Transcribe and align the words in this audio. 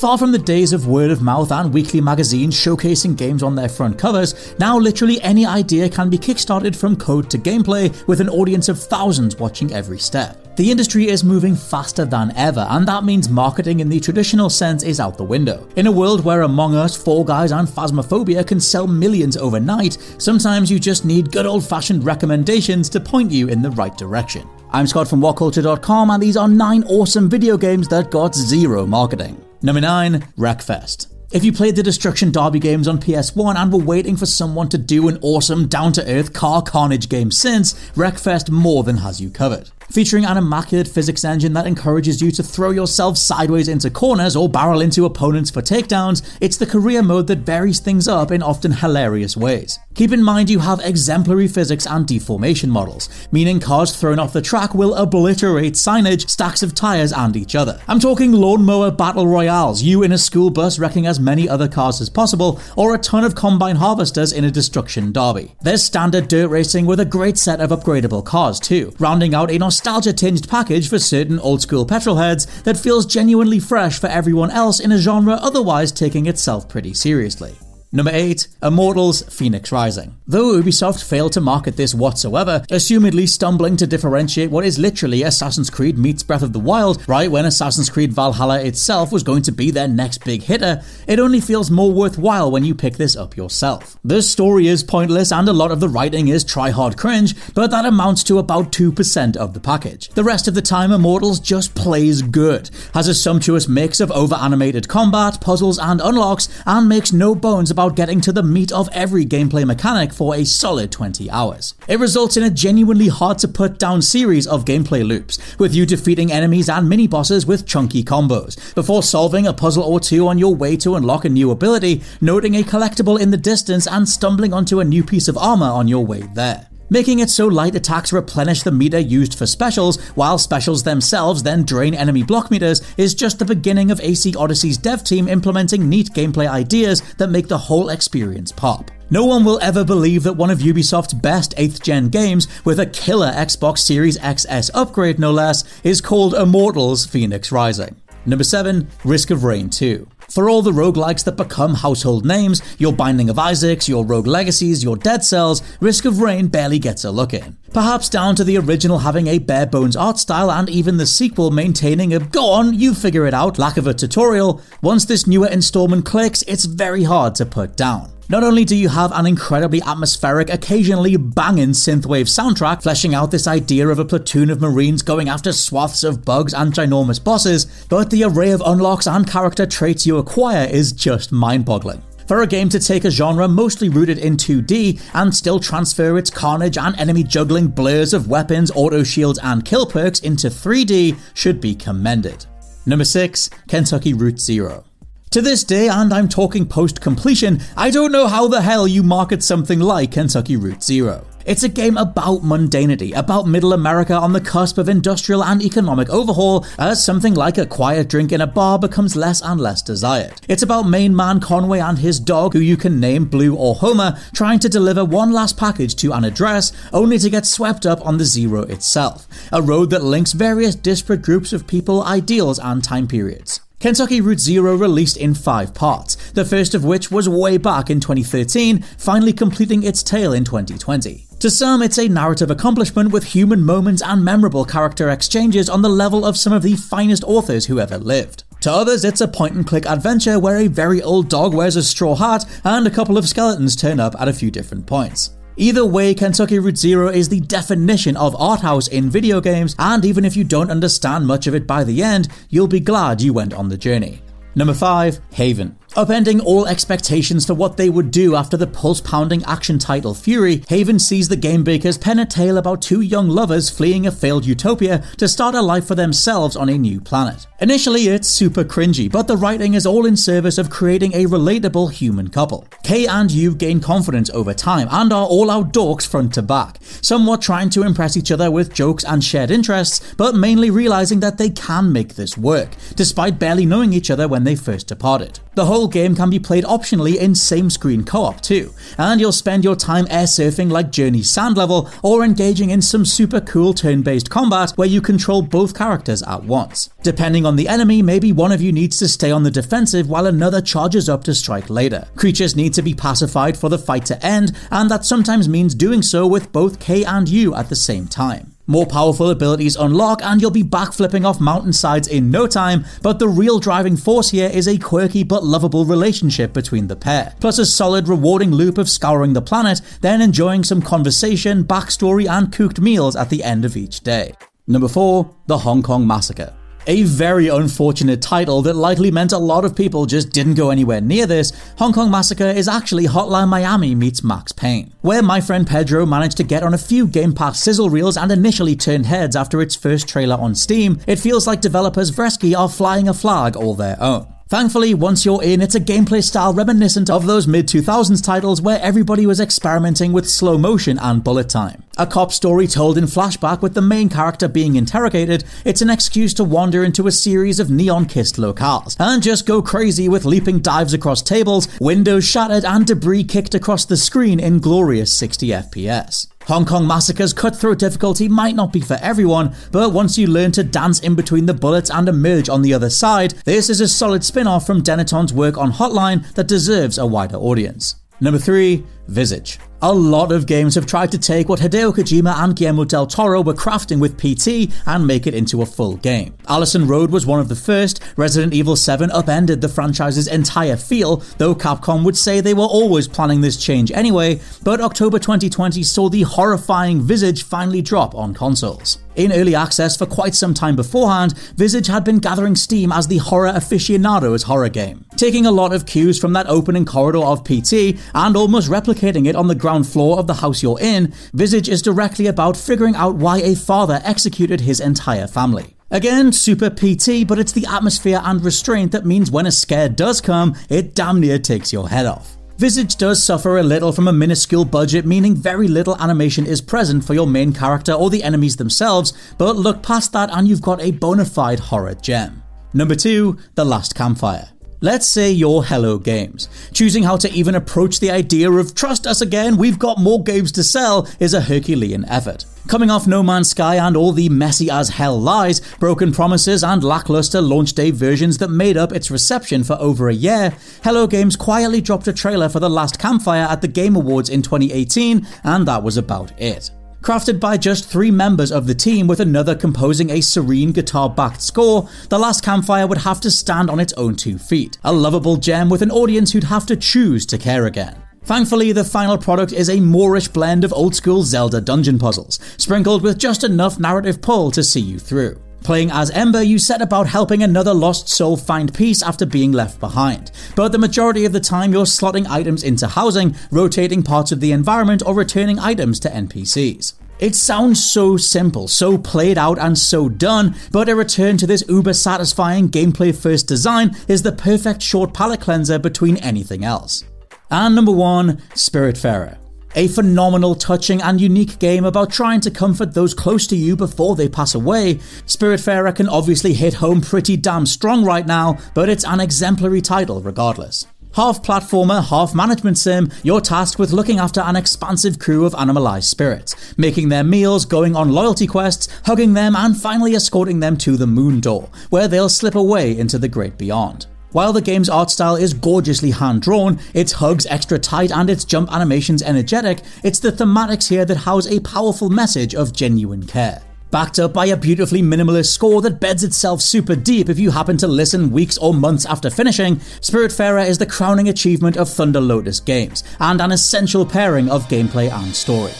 Far 0.00 0.16
from 0.16 0.32
the 0.32 0.38
days 0.38 0.72
of 0.72 0.86
word 0.86 1.10
of 1.10 1.20
mouth 1.20 1.52
and 1.52 1.74
weekly 1.74 2.00
magazines 2.00 2.54
showcasing 2.54 3.14
games 3.14 3.42
on 3.42 3.54
their 3.54 3.68
front 3.68 3.98
covers, 3.98 4.58
now 4.58 4.78
literally 4.78 5.20
any 5.20 5.44
idea 5.44 5.90
can 5.90 6.08
be 6.08 6.16
kickstarted 6.16 6.74
from 6.74 6.96
code 6.96 7.28
to 7.28 7.36
gameplay 7.36 7.92
with 8.06 8.22
an 8.22 8.30
audience 8.30 8.70
of 8.70 8.82
thousands 8.82 9.36
watching 9.36 9.74
every 9.74 9.98
step. 9.98 10.56
The 10.56 10.70
industry 10.70 11.08
is 11.08 11.22
moving 11.22 11.54
faster 11.54 12.06
than 12.06 12.34
ever, 12.34 12.66
and 12.70 12.88
that 12.88 13.04
means 13.04 13.28
marketing 13.28 13.80
in 13.80 13.90
the 13.90 14.00
traditional 14.00 14.48
sense 14.48 14.84
is 14.84 15.00
out 15.00 15.18
the 15.18 15.22
window. 15.22 15.68
In 15.76 15.86
a 15.86 15.92
world 15.92 16.24
where 16.24 16.42
Among 16.42 16.74
Us, 16.74 16.96
Fall 16.96 17.22
Guys, 17.22 17.52
and 17.52 17.68
Phasmophobia 17.68 18.46
can 18.46 18.58
sell 18.58 18.86
millions 18.86 19.36
overnight, 19.36 19.98
sometimes 20.16 20.70
you 20.70 20.80
just 20.80 21.04
need 21.04 21.30
good 21.30 21.44
old 21.44 21.62
fashioned 21.62 22.04
recommendations 22.04 22.88
to 22.88 23.00
point 23.00 23.30
you 23.30 23.48
in 23.48 23.60
the 23.60 23.72
right 23.72 23.98
direction. 23.98 24.48
I'm 24.70 24.86
Scott 24.86 25.08
from 25.08 25.20
WhatCulture.com, 25.20 26.08
and 26.08 26.22
these 26.22 26.38
are 26.38 26.48
9 26.48 26.84
awesome 26.84 27.28
video 27.28 27.58
games 27.58 27.86
that 27.88 28.10
got 28.10 28.34
zero 28.34 28.86
marketing. 28.86 29.44
Number 29.62 29.82
9, 29.82 30.20
Wreckfest. 30.38 31.08
If 31.32 31.44
you 31.44 31.52
played 31.52 31.76
the 31.76 31.82
Destruction 31.82 32.32
Derby 32.32 32.58
games 32.58 32.88
on 32.88 32.98
PS1 32.98 33.56
and 33.56 33.70
were 33.70 33.78
waiting 33.78 34.16
for 34.16 34.24
someone 34.24 34.70
to 34.70 34.78
do 34.78 35.06
an 35.08 35.18
awesome 35.20 35.68
down 35.68 35.92
to 35.92 36.10
earth 36.10 36.32
car 36.32 36.62
carnage 36.62 37.10
game 37.10 37.30
since, 37.30 37.74
Wreckfest 37.90 38.50
more 38.50 38.82
than 38.82 38.96
has 38.96 39.20
you 39.20 39.28
covered. 39.28 39.70
Featuring 39.90 40.24
an 40.24 40.36
immaculate 40.36 40.86
physics 40.86 41.24
engine 41.24 41.52
that 41.54 41.66
encourages 41.66 42.22
you 42.22 42.30
to 42.32 42.44
throw 42.44 42.70
yourself 42.70 43.18
sideways 43.18 43.66
into 43.66 43.90
corners 43.90 44.36
or 44.36 44.48
barrel 44.48 44.80
into 44.80 45.04
opponents 45.04 45.50
for 45.50 45.62
takedowns, 45.62 46.22
it's 46.40 46.56
the 46.56 46.66
career 46.66 47.02
mode 47.02 47.26
that 47.26 47.40
varies 47.40 47.80
things 47.80 48.06
up 48.06 48.30
in 48.30 48.40
often 48.40 48.70
hilarious 48.70 49.36
ways. 49.36 49.80
Keep 49.94 50.12
in 50.12 50.22
mind 50.22 50.48
you 50.48 50.60
have 50.60 50.78
exemplary 50.84 51.48
physics 51.48 51.88
and 51.88 52.06
deformation 52.06 52.70
models, 52.70 53.08
meaning 53.32 53.58
cars 53.58 53.96
thrown 53.96 54.20
off 54.20 54.32
the 54.32 54.40
track 54.40 54.76
will 54.76 54.94
obliterate 54.94 55.74
signage, 55.74 56.30
stacks 56.30 56.62
of 56.62 56.72
tyres, 56.72 57.12
and 57.12 57.36
each 57.36 57.56
other. 57.56 57.80
I'm 57.88 57.98
talking 57.98 58.30
lawnmower 58.30 58.92
battle 58.92 59.26
royales, 59.26 59.82
you 59.82 60.04
in 60.04 60.12
a 60.12 60.18
school 60.18 60.50
bus 60.50 60.78
wrecking 60.78 61.08
as 61.08 61.18
many 61.18 61.48
other 61.48 61.66
cars 61.66 62.00
as 62.00 62.08
possible, 62.08 62.60
or 62.76 62.94
a 62.94 62.98
ton 62.98 63.24
of 63.24 63.34
combine 63.34 63.74
harvesters 63.74 64.32
in 64.32 64.44
a 64.44 64.52
destruction 64.52 65.10
derby. 65.10 65.56
There's 65.62 65.82
standard 65.82 66.28
dirt 66.28 66.48
racing 66.48 66.86
with 66.86 67.00
a 67.00 67.04
great 67.04 67.36
set 67.36 67.60
of 67.60 67.70
upgradable 67.70 68.24
cars 68.24 68.60
too, 68.60 68.94
rounding 69.00 69.34
out 69.34 69.50
a 69.50 69.58
nostalgia 69.80 70.12
tinged 70.12 70.46
package 70.46 70.90
for 70.90 70.98
certain 70.98 71.38
old 71.38 71.62
school 71.62 71.86
petrolheads 71.86 72.62
that 72.64 72.76
feels 72.76 73.06
genuinely 73.06 73.58
fresh 73.58 73.98
for 73.98 74.08
everyone 74.08 74.50
else 74.50 74.78
in 74.78 74.92
a 74.92 74.98
genre 74.98 75.32
otherwise 75.36 75.90
taking 75.90 76.26
itself 76.26 76.68
pretty 76.68 76.92
seriously. 76.92 77.56
Number 77.92 78.12
8, 78.14 78.46
Immortals 78.62 79.22
Phoenix 79.22 79.72
Rising. 79.72 80.16
Though 80.24 80.62
Ubisoft 80.62 81.02
failed 81.02 81.32
to 81.32 81.40
market 81.40 81.76
this 81.76 81.92
whatsoever, 81.92 82.60
assumedly 82.70 83.28
stumbling 83.28 83.76
to 83.78 83.86
differentiate 83.86 84.52
what 84.52 84.64
is 84.64 84.78
literally 84.78 85.24
Assassin's 85.24 85.70
Creed 85.70 85.98
meets 85.98 86.22
Breath 86.22 86.44
of 86.44 86.52
the 86.52 86.60
Wild, 86.60 87.02
right 87.08 87.28
when 87.28 87.46
Assassin's 87.46 87.90
Creed 87.90 88.12
Valhalla 88.12 88.62
itself 88.62 89.10
was 89.10 89.24
going 89.24 89.42
to 89.42 89.50
be 89.50 89.72
their 89.72 89.88
next 89.88 90.24
big 90.24 90.44
hitter, 90.44 90.84
it 91.08 91.18
only 91.18 91.40
feels 91.40 91.68
more 91.68 91.90
worthwhile 91.90 92.48
when 92.48 92.64
you 92.64 92.76
pick 92.76 92.94
this 92.94 93.16
up 93.16 93.36
yourself. 93.36 93.98
The 94.04 94.22
story 94.22 94.68
is 94.68 94.84
pointless 94.84 95.32
and 95.32 95.48
a 95.48 95.52
lot 95.52 95.72
of 95.72 95.80
the 95.80 95.88
writing 95.88 96.28
is 96.28 96.44
try 96.44 96.70
hard 96.70 96.96
cringe, 96.96 97.34
but 97.54 97.72
that 97.72 97.86
amounts 97.86 98.22
to 98.24 98.38
about 98.38 98.70
2% 98.70 99.36
of 99.36 99.52
the 99.52 99.58
package. 99.58 100.10
The 100.10 100.22
rest 100.22 100.46
of 100.46 100.54
the 100.54 100.62
time, 100.62 100.92
Immortals 100.92 101.40
just 101.40 101.74
plays 101.74 102.22
good, 102.22 102.70
has 102.94 103.08
a 103.08 103.14
sumptuous 103.14 103.66
mix 103.66 103.98
of 103.98 104.12
over 104.12 104.36
animated 104.36 104.86
combat, 104.86 105.40
puzzles, 105.40 105.80
and 105.80 106.00
unlocks, 106.00 106.48
and 106.66 106.88
makes 106.88 107.12
no 107.12 107.34
bones 107.34 107.72
about 107.72 107.79
about 107.80 107.96
getting 107.96 108.20
to 108.20 108.30
the 108.30 108.42
meat 108.42 108.70
of 108.72 108.90
every 108.92 109.24
gameplay 109.24 109.64
mechanic 109.64 110.12
for 110.12 110.34
a 110.34 110.44
solid 110.44 110.92
20 110.92 111.30
hours. 111.30 111.72
It 111.88 111.98
results 111.98 112.36
in 112.36 112.42
a 112.42 112.50
genuinely 112.50 113.08
hard 113.08 113.38
to 113.38 113.48
put 113.48 113.78
down 113.78 114.02
series 114.02 114.46
of 114.46 114.66
gameplay 114.66 115.02
loops, 115.02 115.38
with 115.58 115.74
you 115.74 115.86
defeating 115.86 116.30
enemies 116.30 116.68
and 116.68 116.90
mini 116.90 117.06
bosses 117.06 117.46
with 117.46 117.66
chunky 117.66 118.04
combos, 118.04 118.74
before 118.74 119.02
solving 119.02 119.46
a 119.46 119.54
puzzle 119.54 119.82
or 119.82 119.98
two 119.98 120.28
on 120.28 120.36
your 120.36 120.54
way 120.54 120.76
to 120.76 120.94
unlock 120.94 121.24
a 121.24 121.30
new 121.30 121.50
ability, 121.50 122.02
noting 122.20 122.54
a 122.54 122.62
collectible 122.62 123.18
in 123.18 123.30
the 123.30 123.38
distance, 123.38 123.86
and 123.86 124.06
stumbling 124.06 124.52
onto 124.52 124.80
a 124.80 124.84
new 124.84 125.02
piece 125.02 125.26
of 125.26 125.38
armor 125.38 125.64
on 125.64 125.88
your 125.88 126.04
way 126.04 126.20
there 126.34 126.69
making 126.90 127.20
it 127.20 127.30
so 127.30 127.46
light 127.46 127.74
attacks 127.74 128.12
replenish 128.12 128.62
the 128.62 128.70
meter 128.70 128.98
used 128.98 129.34
for 129.34 129.46
specials, 129.46 129.98
while 130.10 130.36
specials 130.36 130.82
themselves 130.82 131.42
then 131.42 131.64
drain 131.64 131.94
enemy 131.94 132.22
block 132.22 132.50
meters, 132.50 132.82
is 132.96 133.14
just 133.14 133.38
the 133.38 133.44
beginning 133.44 133.90
of 133.90 134.00
AC 134.00 134.34
Odyssey's 134.36 134.76
dev 134.76 135.02
team 135.02 135.28
implementing 135.28 135.88
neat 135.88 136.10
gameplay 136.10 136.48
ideas 136.48 137.00
that 137.14 137.30
make 137.30 137.48
the 137.48 137.56
whole 137.56 137.88
experience 137.88 138.52
pop. 138.52 138.90
No 139.12 139.24
one 139.24 139.44
will 139.44 139.58
ever 139.60 139.84
believe 139.84 140.22
that 140.22 140.34
one 140.34 140.50
of 140.50 140.58
Ubisoft's 140.58 141.14
best 141.14 141.56
8th 141.56 141.82
gen 141.82 142.10
games, 142.10 142.46
with 142.64 142.78
a 142.78 142.86
killer 142.86 143.32
Xbox 143.32 143.78
Series 143.78 144.18
XS 144.18 144.70
upgrade 144.74 145.18
no 145.18 145.32
less, 145.32 145.64
is 145.82 146.00
called 146.00 146.34
Immortals 146.34 147.06
Phoenix 147.06 147.50
Rising. 147.50 147.96
Number 148.26 148.44
7, 148.44 148.88
Risk 149.04 149.30
of 149.30 149.44
Rain 149.44 149.70
2. 149.70 150.06
For 150.30 150.48
all 150.48 150.62
the 150.62 150.70
roguelikes 150.70 151.24
that 151.24 151.36
become 151.36 151.74
household 151.74 152.24
names, 152.24 152.62
your 152.78 152.92
Binding 152.92 153.28
of 153.30 153.38
Isaacs, 153.38 153.88
your 153.88 154.04
Rogue 154.04 154.28
Legacies, 154.28 154.84
your 154.84 154.96
Dead 154.96 155.24
Cells, 155.24 155.60
Risk 155.80 156.04
of 156.04 156.20
Rain 156.20 156.46
barely 156.46 156.78
gets 156.78 157.02
a 157.02 157.10
look 157.10 157.34
in. 157.34 157.56
Perhaps 157.72 158.08
down 158.08 158.36
to 158.36 158.44
the 158.44 158.56
original 158.56 159.00
having 159.00 159.26
a 159.26 159.40
bare 159.40 159.66
bones 159.66 159.96
art 159.96 160.18
style 160.18 160.52
and 160.52 160.70
even 160.70 160.98
the 160.98 161.06
sequel 161.06 161.50
maintaining 161.50 162.14
a 162.14 162.20
go 162.20 162.50
on, 162.50 162.74
you 162.74 162.94
figure 162.94 163.26
it 163.26 163.34
out 163.34 163.58
lack 163.58 163.76
of 163.76 163.88
a 163.88 163.94
tutorial, 163.94 164.62
once 164.82 165.04
this 165.04 165.26
newer 165.26 165.48
installment 165.48 166.04
clicks, 166.06 166.42
it's 166.42 166.64
very 166.64 167.02
hard 167.02 167.34
to 167.34 167.44
put 167.44 167.76
down. 167.76 168.12
Not 168.30 168.44
only 168.44 168.64
do 168.64 168.76
you 168.76 168.88
have 168.88 169.10
an 169.10 169.26
incredibly 169.26 169.82
atmospheric, 169.82 170.50
occasionally 170.50 171.16
banging 171.16 171.70
synthwave 171.70 172.28
soundtrack 172.28 172.80
fleshing 172.80 173.12
out 173.12 173.32
this 173.32 173.48
idea 173.48 173.88
of 173.88 173.98
a 173.98 174.04
platoon 174.04 174.50
of 174.50 174.60
marines 174.60 175.02
going 175.02 175.28
after 175.28 175.52
swaths 175.52 176.04
of 176.04 176.24
bugs 176.24 176.54
and 176.54 176.72
ginormous 176.72 177.22
bosses, 177.22 177.66
but 177.88 178.08
the 178.08 178.22
array 178.22 178.52
of 178.52 178.62
unlocks 178.64 179.08
and 179.08 179.28
character 179.28 179.66
traits 179.66 180.06
you 180.06 180.18
acquire 180.18 180.68
is 180.68 180.92
just 180.92 181.32
mind 181.32 181.64
boggling. 181.64 182.04
For 182.28 182.42
a 182.42 182.46
game 182.46 182.68
to 182.68 182.78
take 182.78 183.04
a 183.04 183.10
genre 183.10 183.48
mostly 183.48 183.88
rooted 183.88 184.18
in 184.18 184.36
2D 184.36 185.00
and 185.12 185.34
still 185.34 185.58
transfer 185.58 186.16
its 186.16 186.30
carnage 186.30 186.78
and 186.78 186.96
enemy 187.00 187.24
juggling 187.24 187.66
blurs 187.66 188.14
of 188.14 188.28
weapons, 188.28 188.70
auto 188.76 189.02
shields, 189.02 189.40
and 189.42 189.64
kill 189.64 189.86
perks 189.86 190.20
into 190.20 190.46
3D 190.46 191.18
should 191.34 191.60
be 191.60 191.74
commended. 191.74 192.46
Number 192.86 193.04
6, 193.04 193.50
Kentucky 193.66 194.14
Route 194.14 194.38
Zero. 194.38 194.84
To 195.30 195.40
this 195.40 195.62
day, 195.62 195.86
and 195.86 196.12
I'm 196.12 196.28
talking 196.28 196.66
post 196.66 197.00
completion, 197.00 197.60
I 197.76 197.90
don't 197.90 198.10
know 198.10 198.26
how 198.26 198.48
the 198.48 198.62
hell 198.62 198.88
you 198.88 199.04
market 199.04 199.44
something 199.44 199.78
like 199.78 200.10
Kentucky 200.10 200.56
Route 200.56 200.82
Zero. 200.82 201.24
It's 201.46 201.62
a 201.62 201.68
game 201.68 201.96
about 201.96 202.42
mundanity, 202.42 203.16
about 203.16 203.46
middle 203.46 203.72
America 203.72 204.12
on 204.12 204.32
the 204.32 204.40
cusp 204.40 204.76
of 204.76 204.88
industrial 204.88 205.44
and 205.44 205.62
economic 205.62 206.10
overhaul 206.10 206.66
as 206.80 207.04
something 207.04 207.34
like 207.34 207.58
a 207.58 207.66
quiet 207.66 208.08
drink 208.08 208.32
in 208.32 208.40
a 208.40 208.46
bar 208.48 208.76
becomes 208.76 209.14
less 209.14 209.40
and 209.40 209.60
less 209.60 209.82
desired. 209.82 210.32
It's 210.48 210.64
about 210.64 210.88
main 210.88 211.14
man 211.14 211.38
Conway 211.38 211.78
and 211.78 212.00
his 212.00 212.18
dog, 212.18 212.54
who 212.54 212.58
you 212.58 212.76
can 212.76 212.98
name 212.98 213.26
Blue 213.26 213.54
or 213.54 213.76
Homer, 213.76 214.18
trying 214.34 214.58
to 214.58 214.68
deliver 214.68 215.04
one 215.04 215.30
last 215.30 215.56
package 215.56 215.94
to 215.96 216.12
an 216.12 216.24
address, 216.24 216.72
only 216.92 217.18
to 217.18 217.30
get 217.30 217.46
swept 217.46 217.86
up 217.86 218.04
on 218.04 218.18
the 218.18 218.24
Zero 218.24 218.62
itself, 218.62 219.28
a 219.52 219.62
road 219.62 219.90
that 219.90 220.02
links 220.02 220.32
various 220.32 220.74
disparate 220.74 221.22
groups 221.22 221.52
of 221.52 221.68
people, 221.68 222.02
ideals, 222.02 222.58
and 222.58 222.82
time 222.82 223.06
periods. 223.06 223.60
Kentucky 223.80 224.20
Route 224.20 224.40
Zero 224.40 224.76
released 224.76 225.16
in 225.16 225.32
five 225.32 225.72
parts, 225.72 226.14
the 226.32 226.44
first 226.44 226.74
of 226.74 226.84
which 226.84 227.10
was 227.10 227.30
way 227.30 227.56
back 227.56 227.88
in 227.88 227.98
2013, 227.98 228.82
finally 228.98 229.32
completing 229.32 229.82
its 229.82 230.02
tale 230.02 230.34
in 230.34 230.44
2020. 230.44 231.24
To 231.38 231.50
some, 231.50 231.80
it's 231.80 231.96
a 231.98 232.06
narrative 232.06 232.50
accomplishment 232.50 233.10
with 233.10 233.24
human 233.24 233.64
moments 233.64 234.02
and 234.02 234.22
memorable 234.22 234.66
character 234.66 235.08
exchanges 235.08 235.70
on 235.70 235.80
the 235.80 235.88
level 235.88 236.26
of 236.26 236.36
some 236.36 236.52
of 236.52 236.62
the 236.62 236.76
finest 236.76 237.24
authors 237.24 237.64
who 237.64 237.80
ever 237.80 237.96
lived. 237.96 238.44
To 238.60 238.70
others, 238.70 239.02
it's 239.02 239.22
a 239.22 239.28
point 239.28 239.54
and 239.54 239.66
click 239.66 239.86
adventure 239.86 240.38
where 240.38 240.58
a 240.58 240.66
very 240.66 241.00
old 241.00 241.30
dog 241.30 241.54
wears 241.54 241.76
a 241.76 241.82
straw 241.82 242.14
hat 242.16 242.44
and 242.62 242.86
a 242.86 242.90
couple 242.90 243.16
of 243.16 243.26
skeletons 243.26 243.76
turn 243.76 243.98
up 243.98 244.14
at 244.20 244.28
a 244.28 244.34
few 244.34 244.50
different 244.50 244.84
points. 244.84 245.30
Either 245.56 245.84
way, 245.84 246.14
Kentucky 246.14 246.58
Route 246.58 246.78
Zero 246.78 247.08
is 247.08 247.28
the 247.28 247.40
definition 247.40 248.16
of 248.16 248.40
art 248.40 248.60
house 248.60 248.88
in 248.88 249.10
video 249.10 249.40
games, 249.40 249.74
and 249.78 250.04
even 250.04 250.24
if 250.24 250.36
you 250.36 250.44
don't 250.44 250.70
understand 250.70 251.26
much 251.26 251.46
of 251.46 251.54
it 251.54 251.66
by 251.66 251.84
the 251.84 252.02
end, 252.02 252.28
you'll 252.48 252.68
be 252.68 252.80
glad 252.80 253.20
you 253.20 253.32
went 253.32 253.52
on 253.52 253.68
the 253.68 253.76
journey. 253.76 254.22
Number 254.54 254.74
5, 254.74 255.20
Haven. 255.32 255.76
Upending 255.96 256.40
all 256.44 256.68
expectations 256.68 257.44
for 257.44 257.54
what 257.54 257.76
they 257.76 257.90
would 257.90 258.12
do 258.12 258.36
after 258.36 258.56
the 258.56 258.68
pulse 258.68 259.00
pounding 259.00 259.42
action 259.42 259.76
title 259.76 260.14
Fury, 260.14 260.62
Haven 260.68 261.00
sees 261.00 261.28
the 261.28 261.36
game 261.36 261.64
bakers 261.64 261.98
pen 261.98 262.20
a 262.20 262.24
tale 262.24 262.58
about 262.58 262.80
two 262.80 263.00
young 263.00 263.28
lovers 263.28 263.68
fleeing 263.70 264.06
a 264.06 264.12
failed 264.12 264.46
utopia 264.46 265.02
to 265.16 265.26
start 265.26 265.56
a 265.56 265.60
life 265.60 265.86
for 265.86 265.96
themselves 265.96 266.54
on 266.54 266.68
a 266.68 266.78
new 266.78 267.00
planet. 267.00 267.48
Initially, 267.60 268.06
it's 268.06 268.28
super 268.28 268.62
cringy, 268.62 269.10
but 269.10 269.26
the 269.26 269.36
writing 269.36 269.74
is 269.74 269.84
all 269.84 270.06
in 270.06 270.16
service 270.16 270.58
of 270.58 270.70
creating 270.70 271.12
a 271.12 271.26
relatable 271.26 271.90
human 271.90 272.30
couple. 272.30 272.68
Kay 272.84 273.08
and 273.08 273.28
Yu 273.28 273.56
gain 273.56 273.80
confidence 273.80 274.30
over 274.30 274.54
time 274.54 274.86
and 274.92 275.12
are 275.12 275.26
all 275.26 275.50
out 275.50 275.72
dorks 275.72 276.06
front 276.06 276.32
to 276.34 276.42
back, 276.42 276.78
somewhat 277.02 277.42
trying 277.42 277.68
to 277.70 277.82
impress 277.82 278.16
each 278.16 278.30
other 278.30 278.48
with 278.48 278.72
jokes 278.72 279.04
and 279.04 279.24
shared 279.24 279.50
interests, 279.50 280.14
but 280.16 280.36
mainly 280.36 280.70
realizing 280.70 281.18
that 281.18 281.36
they 281.36 281.50
can 281.50 281.92
make 281.92 282.14
this 282.14 282.38
work, 282.38 282.70
despite 282.94 283.40
barely 283.40 283.66
knowing 283.66 283.92
each 283.92 284.08
other 284.08 284.28
when 284.28 284.44
they 284.44 284.54
first 284.54 284.86
departed. 284.86 285.40
The 285.54 285.66
whole 285.66 285.88
game 285.88 286.14
can 286.14 286.30
be 286.30 286.38
played 286.38 286.62
optionally 286.64 287.16
in 287.16 287.34
same 287.34 287.70
screen 287.70 288.04
co 288.04 288.22
op 288.22 288.40
too, 288.40 288.72
and 288.98 289.20
you'll 289.20 289.32
spend 289.32 289.64
your 289.64 289.74
time 289.74 290.06
air 290.08 290.26
surfing 290.26 290.70
like 290.70 290.92
Journey 290.92 291.22
Sand 291.22 291.56
Level 291.56 291.90
or 292.04 292.24
engaging 292.24 292.70
in 292.70 292.80
some 292.80 293.04
super 293.04 293.40
cool 293.40 293.74
turn 293.74 294.02
based 294.02 294.30
combat 294.30 294.70
where 294.76 294.86
you 294.86 295.00
control 295.00 295.42
both 295.42 295.76
characters 295.76 296.22
at 296.22 296.44
once. 296.44 296.90
Depending 297.02 297.44
on 297.44 297.56
the 297.56 297.66
enemy, 297.66 298.00
maybe 298.00 298.32
one 298.32 298.52
of 298.52 298.62
you 298.62 298.70
needs 298.70 298.96
to 298.98 299.08
stay 299.08 299.32
on 299.32 299.42
the 299.42 299.50
defensive 299.50 300.08
while 300.08 300.26
another 300.26 300.60
charges 300.60 301.08
up 301.08 301.24
to 301.24 301.34
strike 301.34 301.68
later. 301.68 302.06
Creatures 302.14 302.54
need 302.54 302.72
to 302.74 302.82
be 302.82 302.94
pacified 302.94 303.56
for 303.56 303.68
the 303.68 303.78
fight 303.78 304.06
to 304.06 304.24
end, 304.24 304.56
and 304.70 304.88
that 304.88 305.04
sometimes 305.04 305.48
means 305.48 305.74
doing 305.74 306.00
so 306.00 306.28
with 306.28 306.52
both 306.52 306.78
Kay 306.78 307.04
and 307.04 307.28
Yu 307.28 307.54
at 307.56 307.68
the 307.68 307.76
same 307.76 308.06
time. 308.06 308.54
More 308.70 308.86
powerful 308.86 309.30
abilities 309.30 309.74
unlock, 309.74 310.22
and 310.22 310.40
you'll 310.40 310.52
be 310.52 310.62
backflipping 310.62 311.26
off 311.26 311.40
mountainsides 311.40 312.06
in 312.06 312.30
no 312.30 312.46
time, 312.46 312.84
but 313.02 313.18
the 313.18 313.26
real 313.26 313.58
driving 313.58 313.96
force 313.96 314.30
here 314.30 314.48
is 314.48 314.68
a 314.68 314.78
quirky 314.78 315.24
but 315.24 315.42
lovable 315.42 315.84
relationship 315.84 316.52
between 316.52 316.86
the 316.86 316.94
pair, 316.94 317.34
plus 317.40 317.58
a 317.58 317.66
solid, 317.66 318.06
rewarding 318.06 318.52
loop 318.52 318.78
of 318.78 318.88
scouring 318.88 319.32
the 319.32 319.42
planet, 319.42 319.80
then 320.02 320.22
enjoying 320.22 320.62
some 320.62 320.80
conversation, 320.80 321.64
backstory, 321.64 322.28
and 322.28 322.52
cooked 322.52 322.80
meals 322.80 323.16
at 323.16 323.28
the 323.28 323.42
end 323.42 323.64
of 323.64 323.76
each 323.76 324.02
day. 324.02 324.34
Number 324.68 324.86
4, 324.86 325.28
The 325.48 325.58
Hong 325.58 325.82
Kong 325.82 326.06
Massacre. 326.06 326.54
A 326.86 327.02
very 327.02 327.48
unfortunate 327.48 328.22
title 328.22 328.62
that 328.62 328.74
likely 328.74 329.10
meant 329.10 329.32
a 329.32 329.38
lot 329.38 329.66
of 329.66 329.76
people 329.76 330.06
just 330.06 330.30
didn't 330.30 330.54
go 330.54 330.70
anywhere 330.70 331.02
near 331.02 331.26
this, 331.26 331.52
Hong 331.76 331.92
Kong 331.92 332.10
Massacre 332.10 332.44
is 332.48 332.68
actually 332.68 333.04
Hotline 333.04 333.48
Miami 333.48 333.94
meets 333.94 334.24
Max 334.24 334.50
Payne, 334.50 334.92
where 335.02 335.22
my 335.22 335.42
friend 335.42 335.66
Pedro 335.66 336.06
managed 336.06 336.38
to 336.38 336.42
get 336.42 336.62
on 336.62 336.72
a 336.72 336.78
few 336.78 337.06
Game 337.06 337.34
Pass 337.34 337.60
sizzle 337.60 337.90
reels 337.90 338.16
and 338.16 338.32
initially 338.32 338.76
turned 338.76 339.04
heads 339.04 339.36
after 339.36 339.60
its 339.60 339.76
first 339.76 340.08
trailer 340.08 340.36
on 340.36 340.54
Steam, 340.54 340.98
it 341.06 341.18
feels 341.18 341.46
like 341.46 341.60
developers 341.60 342.10
Vreski 342.10 342.56
are 342.56 342.68
flying 342.68 343.08
a 343.08 343.14
flag 343.14 343.56
all 343.56 343.74
their 343.74 344.00
own. 344.02 344.39
Thankfully, 344.50 344.94
once 344.94 345.24
you're 345.24 345.44
in, 345.44 345.60
it's 345.60 345.76
a 345.76 345.80
gameplay 345.80 346.24
style 346.24 346.52
reminiscent 346.52 347.08
of 347.08 347.24
those 347.24 347.46
mid 347.46 347.68
2000s 347.68 348.20
titles 348.20 348.60
where 348.60 348.80
everybody 348.82 349.24
was 349.24 349.38
experimenting 349.38 350.12
with 350.12 350.28
slow 350.28 350.58
motion 350.58 350.98
and 350.98 351.22
bullet 351.22 351.48
time. 351.48 351.84
A 351.96 352.04
cop 352.04 352.32
story 352.32 352.66
told 352.66 352.98
in 352.98 353.04
flashback 353.04 353.62
with 353.62 353.74
the 353.74 353.80
main 353.80 354.08
character 354.08 354.48
being 354.48 354.74
interrogated, 354.74 355.44
it's 355.64 355.82
an 355.82 355.90
excuse 355.90 356.34
to 356.34 356.42
wander 356.42 356.82
into 356.82 357.06
a 357.06 357.12
series 357.12 357.60
of 357.60 357.70
neon 357.70 358.06
kissed 358.06 358.38
locales 358.38 358.96
and 358.98 359.22
just 359.22 359.46
go 359.46 359.62
crazy 359.62 360.08
with 360.08 360.24
leaping 360.24 360.58
dives 360.58 360.94
across 360.94 361.22
tables, 361.22 361.68
windows 361.80 362.24
shattered, 362.24 362.64
and 362.64 362.86
debris 362.86 363.22
kicked 363.22 363.54
across 363.54 363.84
the 363.84 363.96
screen 363.96 364.40
in 364.40 364.58
glorious 364.58 365.12
60 365.12 365.46
FPS. 365.50 366.26
Hong 366.46 366.64
Kong 366.64 366.86
Massacre's 366.86 367.32
cutthroat 367.32 367.78
difficulty 367.78 368.26
might 368.26 368.56
not 368.56 368.72
be 368.72 368.80
for 368.80 368.98
everyone, 369.02 369.54
but 369.70 369.92
once 369.92 370.18
you 370.18 370.26
learn 370.26 370.50
to 370.52 370.64
dance 370.64 370.98
in 371.00 371.14
between 371.14 371.46
the 371.46 371.54
bullets 371.54 371.90
and 371.90 372.08
emerge 372.08 372.48
on 372.48 372.62
the 372.62 372.74
other 372.74 372.90
side, 372.90 373.32
this 373.44 373.70
is 373.70 373.80
a 373.80 373.86
solid 373.86 374.24
spin 374.24 374.46
off 374.46 374.66
from 374.66 374.82
Dennaton's 374.82 375.32
work 375.32 375.58
on 375.58 375.70
Hotline 375.70 376.32
that 376.34 376.48
deserves 376.48 376.98
a 376.98 377.06
wider 377.06 377.36
audience. 377.36 377.96
Number 378.20 378.38
3, 378.38 378.84
Visage. 379.06 379.58
A 379.82 379.94
lot 379.94 380.30
of 380.30 380.44
games 380.44 380.74
have 380.74 380.84
tried 380.84 381.10
to 381.12 381.18
take 381.18 381.48
what 381.48 381.60
Hideo 381.60 381.94
Kojima 381.94 382.36
and 382.44 382.54
Guillermo 382.54 382.84
del 382.84 383.06
Toro 383.06 383.40
were 383.40 383.54
crafting 383.54 383.98
with 383.98 384.18
PT 384.18 384.70
and 384.86 385.06
make 385.06 385.26
it 385.26 385.32
into 385.32 385.62
a 385.62 385.66
full 385.66 385.96
game. 385.96 386.34
Allison 386.48 386.86
Road 386.86 387.10
was 387.10 387.24
one 387.24 387.40
of 387.40 387.48
the 387.48 387.56
first, 387.56 388.02
Resident 388.18 388.52
Evil 388.52 388.76
7 388.76 389.10
upended 389.10 389.62
the 389.62 389.70
franchise's 389.70 390.28
entire 390.28 390.76
feel, 390.76 391.22
though 391.38 391.54
Capcom 391.54 392.04
would 392.04 392.18
say 392.18 392.42
they 392.42 392.52
were 392.52 392.60
always 392.60 393.08
planning 393.08 393.40
this 393.40 393.56
change 393.56 393.90
anyway, 393.92 394.38
but 394.62 394.82
October 394.82 395.18
2020 395.18 395.82
saw 395.82 396.10
the 396.10 396.22
horrifying 396.22 397.00
Visage 397.00 397.44
finally 397.44 397.80
drop 397.80 398.14
on 398.14 398.34
consoles. 398.34 398.98
In 399.20 399.32
early 399.32 399.54
access 399.54 399.98
for 399.98 400.06
quite 400.06 400.34
some 400.34 400.54
time 400.54 400.76
beforehand, 400.76 401.34
Visage 401.54 401.88
had 401.88 402.04
been 402.04 402.20
gathering 402.20 402.56
steam 402.56 402.90
as 402.90 403.06
the 403.06 403.18
horror 403.18 403.52
aficionado's 403.54 404.44
horror 404.44 404.70
game, 404.70 405.04
taking 405.16 405.44
a 405.44 405.50
lot 405.50 405.74
of 405.74 405.84
cues 405.84 406.18
from 406.18 406.32
that 406.32 406.46
opening 406.46 406.86
corridor 406.86 407.18
of 407.18 407.44
PT 407.44 408.00
and 408.14 408.34
almost 408.34 408.70
replicating 408.70 409.26
it 409.26 409.36
on 409.36 409.46
the 409.46 409.54
ground 409.54 409.86
floor 409.86 410.18
of 410.18 410.26
the 410.26 410.32
house 410.32 410.62
you're 410.62 410.80
in. 410.80 411.12
Visage 411.34 411.68
is 411.68 411.82
directly 411.82 412.28
about 412.28 412.56
figuring 412.56 412.96
out 412.96 413.16
why 413.16 413.42
a 413.42 413.54
father 413.54 414.00
executed 414.04 414.62
his 414.62 414.80
entire 414.80 415.26
family. 415.26 415.76
Again, 415.90 416.32
super 416.32 416.70
PT, 416.70 417.28
but 417.28 417.38
it's 417.38 417.52
the 417.52 417.66
atmosphere 417.68 418.22
and 418.24 418.42
restraint 418.42 418.92
that 418.92 419.04
means 419.04 419.30
when 419.30 419.44
a 419.44 419.52
scare 419.52 419.90
does 419.90 420.22
come, 420.22 420.56
it 420.70 420.94
damn 420.94 421.20
near 421.20 421.38
takes 421.38 421.74
your 421.74 421.90
head 421.90 422.06
off. 422.06 422.39
Visage 422.60 422.96
does 422.96 423.22
suffer 423.22 423.56
a 423.56 423.62
little 423.62 423.90
from 423.90 424.06
a 424.06 424.12
minuscule 424.12 424.66
budget, 424.66 425.06
meaning 425.06 425.34
very 425.34 425.66
little 425.66 425.96
animation 425.96 426.44
is 426.44 426.60
present 426.60 427.02
for 427.02 427.14
your 427.14 427.26
main 427.26 427.54
character 427.54 427.94
or 427.94 428.10
the 428.10 428.22
enemies 428.22 428.56
themselves, 428.56 429.14
but 429.38 429.56
look 429.56 429.82
past 429.82 430.12
that 430.12 430.28
and 430.30 430.46
you've 430.46 430.60
got 430.60 430.78
a 430.82 430.90
bona 430.90 431.24
fide 431.24 431.58
horror 431.58 431.94
gem. 431.94 432.42
Number 432.74 432.94
2, 432.94 433.38
The 433.54 433.64
Last 433.64 433.94
Campfire. 433.94 434.50
Let's 434.82 435.06
say 435.06 435.30
you're 435.30 435.62
Hello 435.62 435.98
Games. 435.98 436.48
Choosing 436.72 437.02
how 437.02 437.18
to 437.18 437.30
even 437.32 437.54
approach 437.54 438.00
the 438.00 438.10
idea 438.10 438.50
of 438.50 438.74
trust 438.74 439.06
us 439.06 439.20
again, 439.20 439.58
we've 439.58 439.78
got 439.78 439.98
more 439.98 440.22
games 440.22 440.50
to 440.52 440.64
sell 440.64 441.06
is 441.18 441.34
a 441.34 441.42
Herculean 441.42 442.06
effort. 442.06 442.46
Coming 442.66 442.88
off 442.90 443.06
No 443.06 443.22
Man's 443.22 443.50
Sky 443.50 443.74
and 443.74 443.94
all 443.94 444.12
the 444.12 444.30
messy 444.30 444.70
as 444.70 444.88
hell 444.88 445.20
lies, 445.20 445.60
broken 445.76 446.12
promises, 446.12 446.64
and 446.64 446.82
lackluster 446.82 447.42
launch 447.42 447.74
day 447.74 447.90
versions 447.90 448.38
that 448.38 448.48
made 448.48 448.78
up 448.78 448.92
its 448.92 449.10
reception 449.10 449.64
for 449.64 449.74
over 449.74 450.08
a 450.08 450.14
year, 450.14 450.54
Hello 450.82 451.06
Games 451.06 451.36
quietly 451.36 451.82
dropped 451.82 452.08
a 452.08 452.12
trailer 452.14 452.48
for 452.48 452.60
The 452.60 452.70
Last 452.70 452.98
Campfire 452.98 453.48
at 453.50 453.60
the 453.60 453.68
Game 453.68 453.96
Awards 453.96 454.30
in 454.30 454.40
2018, 454.40 455.26
and 455.44 455.68
that 455.68 455.82
was 455.82 455.98
about 455.98 456.32
it. 456.40 456.70
Crafted 457.02 457.40
by 457.40 457.56
just 457.56 457.88
three 457.88 458.10
members 458.10 458.52
of 458.52 458.66
the 458.66 458.74
team, 458.74 459.06
with 459.06 459.20
another 459.20 459.54
composing 459.54 460.10
a 460.10 460.20
serene 460.20 460.70
guitar 460.70 461.08
backed 461.08 461.40
score, 461.40 461.88
The 462.10 462.18
Last 462.18 462.44
Campfire 462.44 462.86
would 462.86 462.98
have 462.98 463.22
to 463.22 463.30
stand 463.30 463.70
on 463.70 463.80
its 463.80 463.94
own 463.94 464.16
two 464.16 464.36
feet. 464.36 464.76
A 464.84 464.92
lovable 464.92 465.38
gem 465.38 465.70
with 465.70 465.80
an 465.80 465.90
audience 465.90 466.32
who'd 466.32 466.44
have 466.44 466.66
to 466.66 466.76
choose 466.76 467.24
to 467.26 467.38
care 467.38 467.64
again. 467.64 468.02
Thankfully, 468.24 468.72
the 468.72 468.84
final 468.84 469.16
product 469.16 469.50
is 469.50 469.70
a 469.70 469.78
moreish 469.78 470.30
blend 470.30 470.62
of 470.62 470.74
old 470.74 470.94
school 470.94 471.22
Zelda 471.22 471.62
dungeon 471.62 471.98
puzzles, 471.98 472.38
sprinkled 472.58 473.02
with 473.02 473.18
just 473.18 473.44
enough 473.44 473.80
narrative 473.80 474.20
pull 474.20 474.50
to 474.50 474.62
see 474.62 474.80
you 474.80 474.98
through. 474.98 475.40
Playing 475.62 475.90
as 475.90 476.10
Ember, 476.10 476.42
you 476.42 476.58
set 476.58 476.80
about 476.80 477.06
helping 477.06 477.42
another 477.42 477.74
lost 477.74 478.08
soul 478.08 478.36
find 478.36 478.72
peace 478.72 479.02
after 479.02 479.26
being 479.26 479.52
left 479.52 479.78
behind. 479.78 480.30
But 480.56 480.72
the 480.72 480.78
majority 480.78 481.24
of 481.24 481.32
the 481.32 481.40
time, 481.40 481.72
you're 481.72 481.84
slotting 481.84 482.26
items 482.28 482.62
into 482.62 482.88
housing, 482.88 483.36
rotating 483.50 484.02
parts 484.02 484.32
of 484.32 484.40
the 484.40 484.52
environment, 484.52 485.02
or 485.04 485.14
returning 485.14 485.58
items 485.58 486.00
to 486.00 486.08
NPCs. 486.08 486.94
It 487.18 487.34
sounds 487.34 487.84
so 487.84 488.16
simple, 488.16 488.66
so 488.66 488.96
played 488.96 489.36
out, 489.36 489.58
and 489.58 489.76
so 489.76 490.08
done, 490.08 490.56
but 490.72 490.88
a 490.88 490.96
return 490.96 491.36
to 491.36 491.46
this 491.46 491.62
uber 491.68 491.92
satisfying 491.92 492.70
gameplay 492.70 493.14
first 493.14 493.46
design 493.46 493.94
is 494.08 494.22
the 494.22 494.32
perfect 494.32 494.80
short 494.80 495.12
palate 495.12 495.40
cleanser 495.40 495.78
between 495.78 496.16
anything 496.18 496.64
else. 496.64 497.04
And 497.50 497.74
number 497.74 497.92
one, 497.92 498.38
Spiritfarer. 498.54 499.36
A 499.76 499.86
phenomenal, 499.86 500.56
touching, 500.56 501.00
and 501.00 501.20
unique 501.20 501.60
game 501.60 501.84
about 501.84 502.10
trying 502.10 502.40
to 502.40 502.50
comfort 502.50 502.92
those 502.92 503.14
close 503.14 503.46
to 503.46 503.56
you 503.56 503.76
before 503.76 504.16
they 504.16 504.28
pass 504.28 504.54
away. 504.54 504.96
Spiritfarer 505.26 505.94
can 505.94 506.08
obviously 506.08 506.54
hit 506.54 506.74
home 506.74 507.00
pretty 507.00 507.36
damn 507.36 507.66
strong 507.66 508.04
right 508.04 508.26
now, 508.26 508.58
but 508.74 508.88
it's 508.88 509.04
an 509.04 509.20
exemplary 509.20 509.80
title 509.80 510.20
regardless. 510.20 510.86
Half 511.14 511.42
platformer, 511.42 512.04
half 512.04 512.34
management 512.34 512.78
sim, 512.78 513.10
you're 513.22 513.40
tasked 513.40 513.78
with 513.78 513.92
looking 513.92 514.18
after 514.18 514.40
an 514.40 514.56
expansive 514.56 515.18
crew 515.18 515.44
of 515.44 515.54
animalized 515.54 516.08
spirits, 516.08 516.54
making 516.76 517.08
their 517.08 517.24
meals, 517.24 517.64
going 517.64 517.96
on 517.96 518.12
loyalty 518.12 518.46
quests, 518.46 518.88
hugging 519.06 519.34
them, 519.34 519.56
and 519.56 519.76
finally 519.76 520.14
escorting 520.14 520.60
them 520.60 520.76
to 520.78 520.96
the 520.96 521.08
moon 521.08 521.40
door, 521.40 521.68
where 521.90 522.06
they'll 522.06 522.28
slip 522.28 522.54
away 522.54 522.96
into 522.96 523.18
the 523.18 523.28
great 523.28 523.58
beyond. 523.58 524.06
While 524.32 524.52
the 524.52 524.62
game's 524.62 524.88
art 524.88 525.10
style 525.10 525.34
is 525.34 525.52
gorgeously 525.52 526.12
hand 526.12 526.42
drawn, 526.42 526.78
its 526.94 527.10
hugs 527.10 527.46
extra 527.46 527.80
tight, 527.80 528.12
and 528.12 528.30
its 528.30 528.44
jump 528.44 528.72
animations 528.72 529.22
energetic, 529.22 529.80
it's 530.04 530.20
the 530.20 530.30
thematics 530.30 530.88
here 530.88 531.04
that 531.04 531.16
house 531.16 531.48
a 531.48 531.58
powerful 531.60 532.10
message 532.10 532.54
of 532.54 532.72
genuine 532.72 533.26
care. 533.26 533.60
Backed 533.90 534.20
up 534.20 534.32
by 534.32 534.46
a 534.46 534.56
beautifully 534.56 535.02
minimalist 535.02 535.46
score 535.46 535.82
that 535.82 535.98
beds 535.98 536.22
itself 536.22 536.60
super 536.60 536.94
deep 536.94 537.28
if 537.28 537.40
you 537.40 537.50
happen 537.50 537.76
to 537.78 537.88
listen 537.88 538.30
weeks 538.30 538.56
or 538.56 538.72
months 538.72 539.04
after 539.04 539.30
finishing, 539.30 539.76
Spiritfarer 540.00 540.64
is 540.64 540.78
the 540.78 540.86
crowning 540.86 541.28
achievement 541.28 541.76
of 541.76 541.88
Thunder 541.88 542.20
Lotus 542.20 542.60
games, 542.60 543.02
and 543.18 543.40
an 543.40 543.50
essential 543.50 544.06
pairing 544.06 544.48
of 544.48 544.68
gameplay 544.68 545.10
and 545.10 545.34
story. 545.34 545.72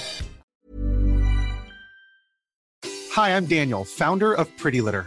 Hi, 3.13 3.37
I'm 3.37 3.47
Daniel, 3.47 3.85
founder 3.85 4.33
of 4.35 4.49
Pretty 4.57 4.81
Litter. 4.81 5.07